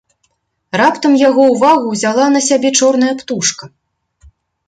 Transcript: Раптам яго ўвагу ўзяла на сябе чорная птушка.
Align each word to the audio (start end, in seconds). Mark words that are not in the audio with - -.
Раптам 0.79 1.13
яго 1.29 1.43
ўвагу 1.53 1.85
ўзяла 1.91 2.25
на 2.35 2.41
сябе 2.47 2.69
чорная 2.81 3.13
птушка. 3.19 3.63